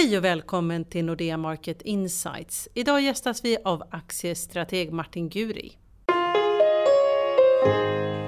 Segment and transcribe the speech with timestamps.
[0.00, 2.68] Hej och välkommen till Nordea Market Insights.
[2.74, 5.72] Idag gästas vi av aktiestrateg Martin Guri.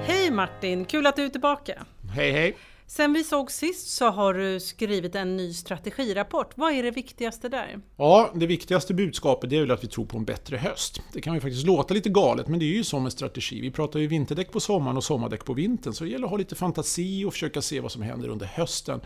[0.05, 1.85] Hej Martin, kul att du är tillbaka.
[2.15, 2.57] Hej hej!
[2.95, 6.51] Sen vi såg sist så har du skrivit en ny strategirapport.
[6.55, 7.79] Vad är det viktigaste där?
[7.97, 11.01] Ja, det viktigaste budskapet är väl att vi tror på en bättre höst.
[11.13, 13.61] Det kan ju faktiskt låta lite galet, men det är ju som en strategi.
[13.61, 16.37] Vi pratar ju vinterdäck på sommaren och sommardäck på vintern, så det gäller att ha
[16.37, 19.01] lite fantasi och försöka se vad som händer under hösten.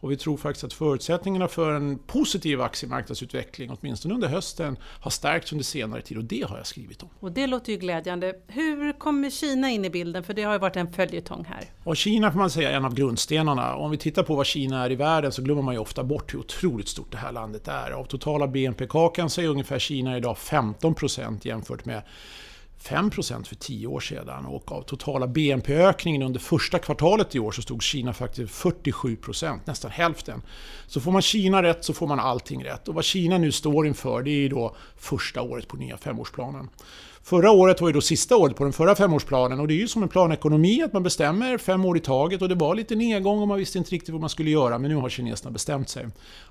[0.00, 5.52] Och vi tror faktiskt att förutsättningarna för en positiv aktiemarknadsutveckling, åtminstone under hösten, har stärkts
[5.52, 7.08] under senare tid och det har jag skrivit om.
[7.20, 8.34] Och det låter ju glädjande.
[8.46, 10.22] Hur kommer Kina in i bilden?
[10.24, 11.64] För det har ju varit en följetong här.
[11.84, 13.29] Och Kina får man säga är en av grundstenarna.
[13.38, 16.34] Om vi tittar på vad Kina är i världen så glömmer man ju ofta bort
[16.34, 17.90] hur otroligt stort det här landet är.
[17.90, 22.02] Av totala BNP-kakan så är ungefär Kina idag 15% jämfört med
[22.82, 27.62] 5% för 10 år sedan och av totala BNP-ökningen under första kvartalet i år så
[27.62, 30.42] stod Kina faktiskt 47% nästan hälften.
[30.86, 32.88] Så får man Kina rätt så får man allting rätt.
[32.88, 36.68] Och vad Kina nu står inför det är då första året på nya femårsplanen.
[37.22, 39.88] Förra året var ju då sista året på den förra femårsplanen och det är ju
[39.88, 43.40] som en planekonomi att man bestämmer fem år i taget och det var lite nedgång
[43.40, 46.06] och man visste inte riktigt vad man skulle göra men nu har kineserna bestämt sig.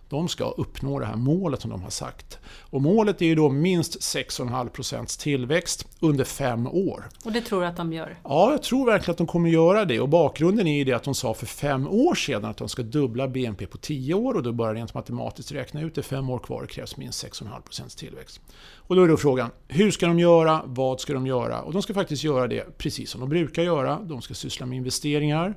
[0.10, 2.40] De ska uppnå det här målet som de har sagt.
[2.60, 7.10] Och målet är ju då minst 6,5% tillväxt under fem år.
[7.26, 8.18] Och det tror du att de gör?
[8.24, 10.00] Ja, jag tror verkligen att de kommer göra det.
[10.00, 12.82] Och bakgrunden är ju det att de sa för fem år sedan att de ska
[12.82, 16.04] dubbla BNP på 10 år och då bara rent matematiskt räkna ut det.
[16.04, 18.42] Fem år kvar krävs minst 6,5% tillväxt.
[18.76, 20.59] Och då är då frågan, hur ska de göra?
[20.66, 21.62] Vad ska de göra?
[21.62, 24.00] Och de ska faktiskt göra det precis som de brukar göra.
[24.00, 25.56] De ska syssla med investeringar.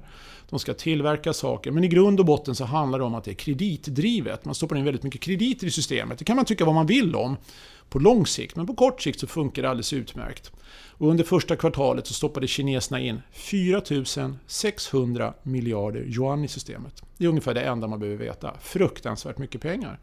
[0.50, 1.70] De ska tillverka saker.
[1.70, 4.44] Men i grund och botten så handlar det om att det är kreditdrivet.
[4.44, 6.18] Man stoppar in väldigt mycket krediter i systemet.
[6.18, 7.36] Det kan man tycka vad man vill om
[7.88, 8.56] på lång sikt.
[8.56, 10.52] Men på kort sikt så funkar det alldeles utmärkt.
[10.86, 13.82] Och under första kvartalet så stoppade kineserna in 4
[14.46, 17.02] 600 miljarder yuan i systemet.
[17.18, 18.54] Det är ungefär det enda man behöver veta.
[18.60, 19.98] Fruktansvärt mycket pengar.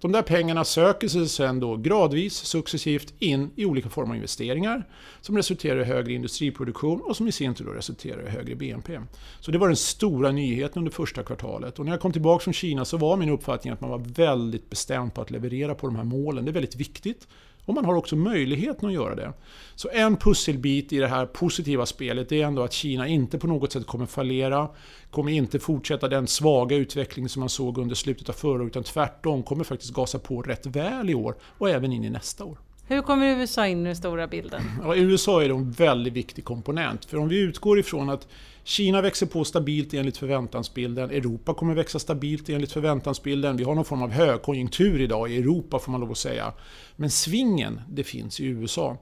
[0.00, 4.84] De där pengarna söker sig sen då gradvis, successivt in i olika former av investeringar
[5.20, 9.00] som resulterar i högre industriproduktion och som i sin tur då resulterar i högre BNP.
[9.40, 11.78] Så det var den stora nyheten under första kvartalet.
[11.78, 14.70] Och när jag kom tillbaka från Kina så var min uppfattning att man var väldigt
[14.70, 16.44] bestämd på att leverera på de här målen.
[16.44, 17.28] Det är väldigt viktigt.
[17.68, 19.32] Och man har också möjligheten att göra det.
[19.74, 23.72] Så en pusselbit i det här positiva spelet är ändå att Kina inte på något
[23.72, 24.68] sätt kommer fallera,
[25.10, 28.82] kommer inte fortsätta den svaga utveckling som man såg under slutet av förra året, utan
[28.82, 32.58] tvärtom kommer faktiskt gasa på rätt väl i år och även in i nästa år.
[32.86, 34.62] Hur kommer USA in i den stora bilden?
[34.82, 37.04] Ja, USA är en väldigt viktig komponent.
[37.04, 38.28] För om vi utgår ifrån att
[38.68, 41.10] Kina växer på stabilt enligt förväntansbilden.
[41.10, 43.56] Europa kommer växa stabilt enligt förväntansbilden.
[43.56, 46.52] Vi har någon form av högkonjunktur idag i Europa får man lov att säga.
[46.96, 48.96] Men svingen, det finns i USA.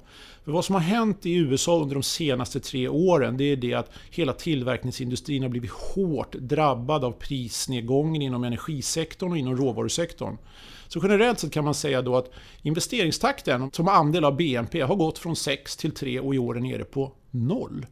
[0.44, 3.74] För vad som har hänt i USA under de senaste tre åren det är det
[3.74, 10.36] att hela tillverkningsindustrin har blivit hårt drabbad av prisnedgången inom energisektorn och inom råvarusektorn.
[10.88, 12.30] Så generellt sett kan man säga då att
[12.62, 16.60] investeringstakten som andel av BNP har gått från 6 till 3 och i år är
[16.60, 17.86] nere på noll.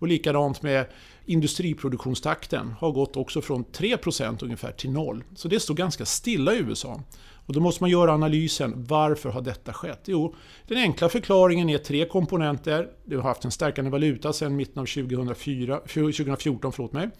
[0.00, 0.86] Och likadant med
[1.26, 5.24] industriproduktionstakten har gått också från 3% ungefär till noll.
[5.34, 7.00] Så det står ganska stilla i USA.
[7.46, 10.00] Och då måste man göra analysen, varför har detta skett?
[10.04, 10.34] Jo,
[10.66, 12.88] den enkla förklaringen är tre komponenter.
[13.04, 16.72] Du har haft en stärkande valuta sedan mitten av 2004, 2014.
[16.72, 17.10] Förlåt mig.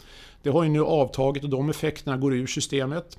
[0.42, 3.18] Det har ju nu avtagit och de effekterna går ur systemet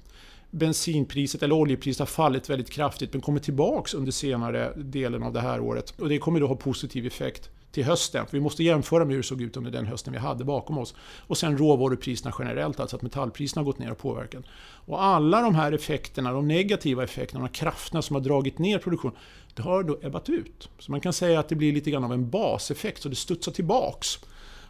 [0.51, 5.41] bensinpriset eller oljepriset har fallit väldigt kraftigt men kommer tillbaks under senare delen av det
[5.41, 5.93] här året.
[5.99, 8.25] Och det kommer då ha positiv effekt till hösten.
[8.25, 10.77] För vi måste jämföra med hur det såg ut under den hösten vi hade bakom
[10.77, 10.95] oss.
[11.27, 14.43] Och sen råvarupriserna generellt, alltså att metallpriserna har gått ner och påverkat.
[14.85, 19.17] Och alla de här effekterna, de negativa effekterna, de krafterna som har dragit ner produktionen,
[19.53, 20.69] det har då ebbat ut.
[20.79, 23.51] Så man kan säga att det blir lite grann av en baseffekt, så det studsar
[23.51, 24.19] tillbaks.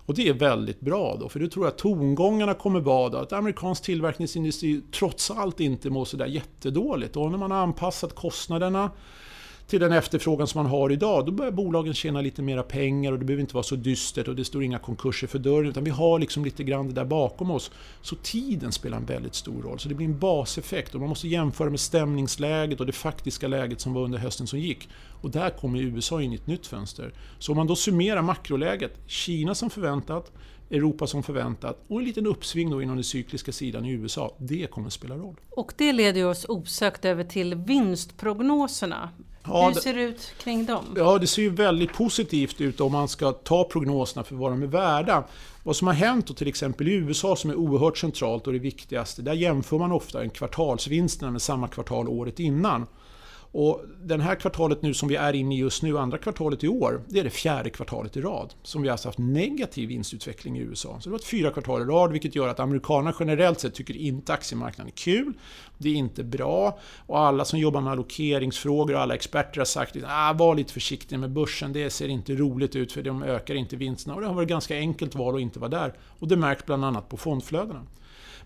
[0.06, 3.84] Och det är väldigt bra då, för då tror jag tongångarna kommer vara att amerikansk
[3.84, 7.16] tillverkningsindustri trots allt inte mår sådär jättedåligt.
[7.16, 8.92] Och när man har anpassat kostnaderna
[9.68, 13.20] till den efterfrågan som man har idag, då börjar bolagen tjäna lite mera pengar och
[13.20, 15.92] det behöver inte vara så dystert och det står inga konkurser för dörren, utan vi
[15.92, 17.72] har liksom lite grann det där bakom oss.
[18.02, 21.28] Så tiden spelar en väldigt stor roll, så det blir en baseffekt och man måste
[21.28, 24.90] jämföra med stämningsläget och det faktiska läget som var under hösten som gick.
[25.22, 27.14] Och där kommer USA in i ett nytt fönster.
[27.40, 30.32] Så om man då summerar makroläget, Kina som förväntat,
[30.72, 34.36] Europa som förväntat och en liten uppsving då inom den cykliska sidan i USA.
[34.38, 35.36] Det kommer att spela roll.
[35.50, 39.10] Och det leder oss osökt över till vinstprognoserna.
[39.44, 40.86] Ja, Hur ser det ut kring dem?
[40.96, 44.64] Ja, det ser ju väldigt positivt ut om man ska ta prognoserna för vad de
[44.64, 45.24] är värda.
[45.64, 48.60] Vad som har hänt då, till exempel i USA som är oerhört centralt och det
[48.60, 52.88] viktigaste, där jämför man ofta en kvartalsvinsterna med samma kvartal året innan.
[53.54, 56.68] Och den här kvartalet nu som vi är inne i just nu, andra kvartalet i
[56.68, 60.62] år, det är det fjärde kvartalet i rad som vi alltså haft negativ vinstutveckling i
[60.62, 60.90] USA.
[60.90, 63.98] Så det var varit fyra kvartal i rad vilket gör att amerikanerna generellt sett tycker
[63.98, 65.34] inte aktiemarknaden är kul.
[65.78, 69.96] Det är inte bra och alla som jobbar med allokeringsfrågor och alla experter har sagt
[69.96, 73.56] att ah, var lite försiktig med börsen, det ser inte roligt ut för de ökar
[73.56, 74.16] inte vinsterna.
[74.16, 75.94] Och det har varit ett ganska enkelt val att inte vara där.
[76.20, 77.86] Och det märks bland annat på fondflödena.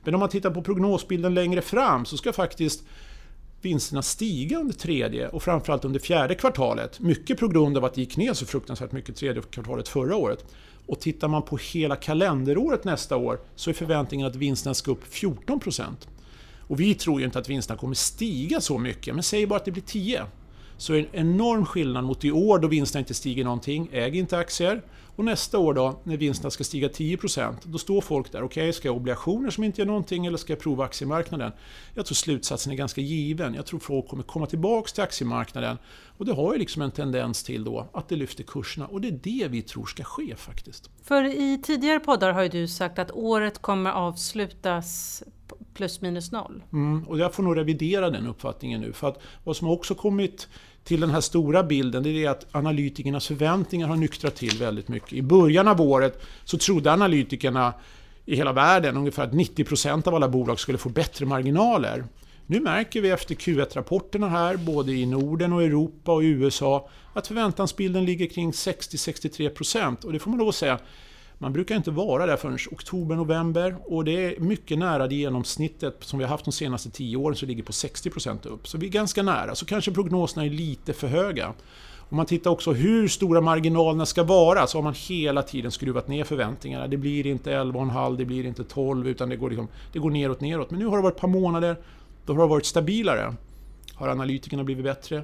[0.03, 2.83] Men om man tittar på prognosbilden längre fram så ska faktiskt
[3.65, 6.99] vinsterna stiga under tredje och framförallt under fjärde kvartalet.
[6.99, 10.45] Mycket på grund av att det gick ner så fruktansvärt mycket tredje kvartalet förra året.
[10.87, 15.13] Och tittar man på hela kalenderåret nästa år så är förväntningen att vinsterna ska upp
[15.13, 15.83] 14%.
[16.67, 19.65] Och vi tror ju inte att vinsterna kommer stiga så mycket, men säg bara att
[19.65, 20.23] det blir 10
[20.77, 24.17] så är det en enorm skillnad mot i år då vinsterna inte stiger någonting, äg
[24.17, 24.81] inte aktier.
[25.15, 28.43] Och nästa år då, när vinsterna ska stiga 10%, då står folk där.
[28.43, 31.51] Okej, okay, ska jag ha obligationer som inte gör någonting eller ska jag prova aktiemarknaden?
[31.93, 33.53] Jag tror slutsatsen är ganska given.
[33.53, 35.77] Jag tror folk kommer komma tillbaks till aktiemarknaden.
[36.17, 38.87] Och det har ju liksom en tendens till då att det lyfter kurserna.
[38.87, 40.89] Och det är det vi tror ska ske faktiskt.
[41.03, 45.23] För i tidigare poddar har ju du sagt att året kommer avslutas
[45.73, 46.63] plus minus noll.
[46.73, 48.93] Mm, och jag får nog revidera den uppfattningen nu.
[48.93, 50.47] För att vad som också kommit
[50.85, 55.13] till den här stora bilden det är att analytikernas förväntningar har nyktrat till väldigt mycket.
[55.13, 57.73] I början av året så trodde analytikerna
[58.25, 62.03] i hela världen ungefär att 90% av alla bolag skulle få bättre marginaler.
[62.47, 68.05] Nu märker vi efter Q1-rapporterna här, både i Norden och Europa och USA, att förväntansbilden
[68.05, 70.79] ligger kring 60-63% och det får man lov att säga,
[71.37, 75.97] man brukar inte vara där förrän oktober, november och det är mycket nära det genomsnittet
[75.99, 78.67] som vi har haft de senaste 10 åren som ligger på 60% upp.
[78.67, 81.53] Så vi är ganska nära, så kanske prognoserna är lite för höga.
[82.09, 86.07] Om man tittar också hur stora marginalerna ska vara så har man hela tiden skruvat
[86.07, 86.87] ner förväntningarna.
[86.87, 90.41] Det blir inte 11,5, det blir inte 12 utan det går, liksom, det går neråt,
[90.41, 90.71] neråt.
[90.71, 91.77] Men nu har det varit ett par månader
[92.25, 93.33] då har det varit stabilare.
[93.93, 95.23] Har analytikerna blivit bättre?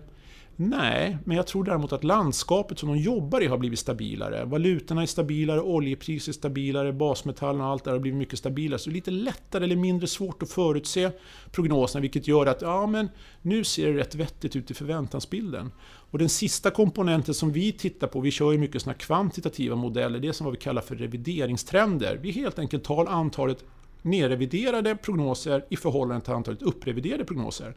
[0.63, 4.45] Nej, men jag tror däremot att landskapet som de jobbar i har blivit stabilare.
[4.45, 8.79] Valutorna är stabilare, oljepriset är stabilare, basmetallerna och allt det har blivit mycket stabilare.
[8.79, 11.11] Så det är lite lättare eller mindre svårt att förutse
[11.51, 13.09] prognoserna vilket gör att ja, men
[13.41, 15.71] nu ser det rätt vettigt ut i förväntansbilden.
[15.83, 20.19] Och den sista komponenten som vi tittar på, vi kör ju mycket såna kvantitativa modeller,
[20.19, 22.19] det är som vad vi kallar för revideringstrender.
[22.21, 23.63] Vi helt enkelt tar antalet
[24.01, 27.75] nerreviderade prognoser i förhållande till antalet uppreviderade prognoser.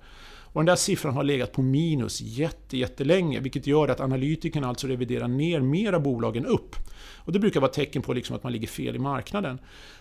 [0.54, 4.86] Och den där siffran har legat på minus jätte, jättelänge, vilket gör att analytikerna alltså
[4.86, 6.76] reviderar ner mera bolagen upp.
[7.16, 9.58] Och det brukar vara tecken på liksom att man ligger fel i marknaden.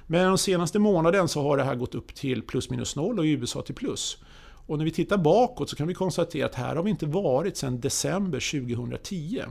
[0.07, 3.25] Men de senaste månaden så har det här gått upp till plus minus noll och
[3.25, 4.17] i USA till plus.
[4.65, 7.57] Och när vi tittar bakåt så kan vi konstatera att här har vi inte varit
[7.57, 9.41] sedan december 2010.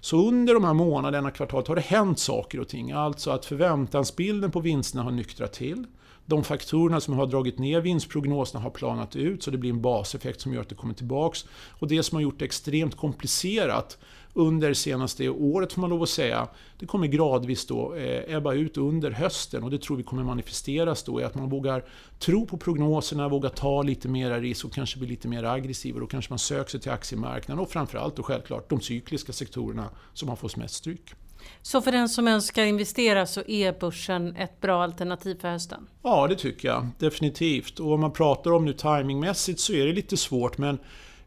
[0.00, 2.92] Så under de här månaderna, kvartalet, har det hänt saker och ting.
[2.92, 5.86] Alltså att förväntansbilden på vinsterna har nyktrat till.
[6.26, 10.40] De faktorerna som har dragit ner vinstprognoserna har planat ut så det blir en baseffekt
[10.40, 11.44] som gör att det kommer tillbaks.
[11.70, 13.98] Och det som har gjort det extremt komplicerat
[14.36, 18.76] under senaste året får man lov att säga, det kommer gradvis då eh, ebba ut
[18.76, 21.84] under hösten och det tror vi kommer manifesteras då i att man vågar
[22.18, 26.00] tro på prognoserna, vågar ta lite mer risk och kanske bli lite mer aggressiv och
[26.00, 30.28] då kanske man söker sig till aktiemarknaden och framförallt och självklart de cykliska sektorerna som
[30.28, 31.14] har fått mest stryk.
[31.62, 35.86] Så för den som önskar investera så är börsen ett bra alternativ för hösten?
[36.02, 37.80] Ja, det tycker jag definitivt.
[37.80, 40.78] Och om man pratar om nu timingmässigt så är det lite svårt men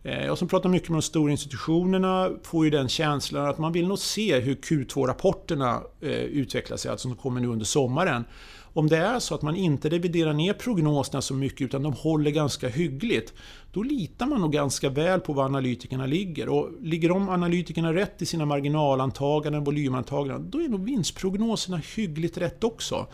[0.03, 3.71] Eh, jag som pratar mycket med de stora institutionerna får ju den känslan att man
[3.71, 8.25] vill nog se hur Q2-rapporterna eh, utvecklar sig, alltså som kommer nu under sommaren.
[8.73, 12.31] Om det är så att man inte reviderar ner prognoserna så mycket utan de håller
[12.31, 13.33] ganska hyggligt,
[13.71, 16.49] då litar man nog ganska väl på var analytikerna ligger.
[16.49, 22.63] Och ligger de analytikerna rätt i sina marginalantaganden, volymantaganden, då är nog vinstprognoserna hyggligt rätt
[22.63, 23.07] också.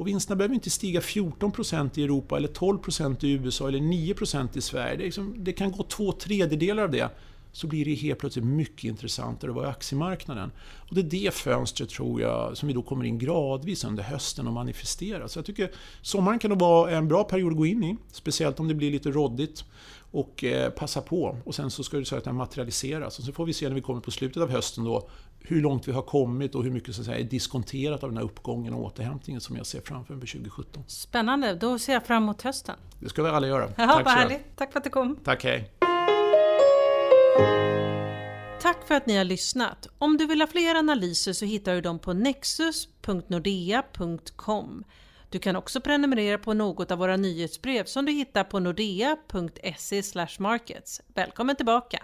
[0.00, 4.60] Och vinsterna behöver inte stiga 14% i Europa, eller 12% i USA eller 9% i
[4.60, 4.96] Sverige.
[4.96, 7.10] Det, liksom, det kan gå två tredjedelar av det
[7.52, 10.52] så blir det helt plötsligt mycket intressantare att vara i aktiemarknaden.
[10.88, 14.46] Och det är det fönstret, tror jag, som vi då kommer in gradvis under hösten
[14.46, 15.28] och manifesterar.
[15.28, 15.70] Så jag tycker
[16.02, 18.90] sommaren kan nog vara en bra period att gå in i, speciellt om det blir
[18.90, 19.64] lite råddigt.
[20.12, 21.36] Och eh, passa på.
[21.44, 23.18] Och sen så ska det så att materialiseras.
[23.18, 25.08] Och så får vi se när vi kommer på slutet av hösten då,
[25.42, 28.16] hur långt vi har kommit och hur mycket så att säga, är diskonterat av den
[28.16, 30.84] här uppgången och återhämtningen som jag ser framför mig 2017.
[30.86, 32.76] Spännande, då ser jag fram emot hösten.
[32.98, 33.72] Det ska vi alla göra.
[33.76, 34.56] Ja, Tack vad härligt.
[34.56, 35.16] Tack för att du kom.
[35.24, 35.70] Tack, hej.
[38.60, 39.86] Tack för att ni har lyssnat.
[39.98, 44.84] Om du vill ha fler analyser så hittar du dem på nexus.nordea.com.
[45.30, 50.02] Du kan också prenumerera på något av våra nyhetsbrev som du hittar på nordea.se
[50.38, 51.00] markets.
[51.14, 52.02] Välkommen tillbaka!